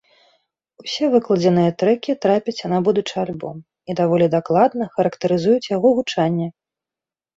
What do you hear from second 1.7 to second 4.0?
трэкі трапяць і на будучы альбом і